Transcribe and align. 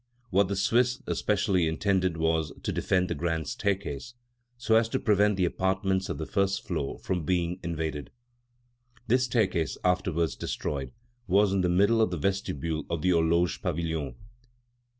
What 0.31 0.47
the 0.47 0.55
Swiss 0.55 0.99
specially 1.13 1.67
intended 1.67 2.17
was 2.17 2.51
to 2.63 2.71
defend 2.71 3.07
the 3.07 3.13
grand 3.13 3.47
staircase, 3.47 4.15
so 4.57 4.75
as 4.75 4.89
to 4.89 4.99
prevent 4.99 5.35
the 5.35 5.45
apartments 5.45 6.09
on 6.09 6.17
the 6.17 6.25
first 6.25 6.65
floor 6.67 6.97
from 6.97 7.23
being 7.23 7.59
invaded. 7.61 8.09
This 9.05 9.25
staircase, 9.25 9.77
afterwards 9.83 10.35
destroyed, 10.35 10.91
was 11.27 11.53
in 11.53 11.61
the 11.61 11.69
middle 11.69 12.01
of 12.01 12.09
the 12.09 12.17
vestibule 12.17 12.83
of 12.89 13.03
the 13.03 13.09
Horloge 13.11 13.61
Pavilion. 13.61 14.15